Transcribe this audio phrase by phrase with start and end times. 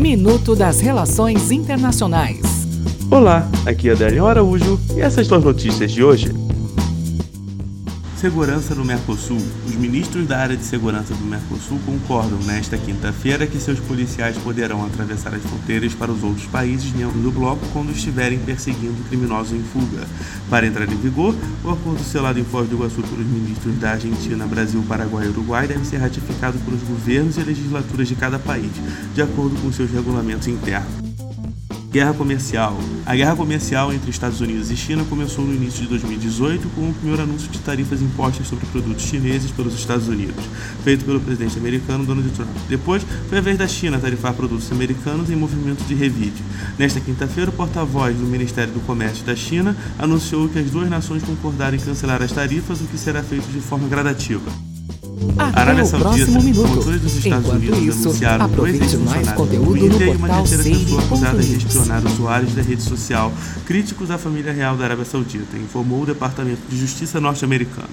[0.00, 2.40] Minuto das Relações Internacionais.
[3.10, 6.32] Olá, aqui é Adélio Araújo e essas são as notícias de hoje.
[8.20, 9.40] Segurança no Mercosul.
[9.66, 14.84] Os ministros da área de segurança do Mercosul concordam nesta quinta-feira que seus policiais poderão
[14.84, 19.62] atravessar as fronteiras para os outros países membros do bloco quando estiverem perseguindo criminosos em
[19.62, 20.06] fuga.
[20.50, 21.34] Para entrar em vigor,
[21.64, 25.66] o acordo selado em Foz do Iguaçu pelos ministros da Argentina, Brasil, Paraguai e Uruguai
[25.66, 28.70] deve ser ratificado pelos governos e legislaturas de cada país,
[29.14, 31.09] de acordo com seus regulamentos internos.
[31.90, 32.78] Guerra comercial.
[33.04, 36.94] A guerra comercial entre Estados Unidos e China começou no início de 2018 com o
[36.94, 40.44] primeiro anúncio de tarifas impostas sobre produtos chineses pelos Estados Unidos,
[40.84, 42.48] feito pelo presidente americano Donald Trump.
[42.68, 46.40] Depois, foi a vez da China tarifar produtos americanos em movimento de revide.
[46.78, 51.24] Nesta quinta-feira, o porta-voz do Ministério do Comércio da China anunciou que as duas nações
[51.24, 54.69] concordaram em cancelar as tarifas, o que será feito de forma gradativa.
[55.38, 59.88] Até Arábia Saudita, promotores dos Estados Enquanto Unidos isso, aproveite mais ex-funcionários conteúdo do no
[59.88, 63.32] Twitter e uma portal terceira pessoa acusada de espionar usuários da rede social.
[63.66, 67.88] Críticos à família real da Arábia Saudita, informou o Departamento de Justiça norte-americano.